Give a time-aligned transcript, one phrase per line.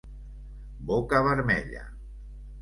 [0.87, 1.85] Boca vermella.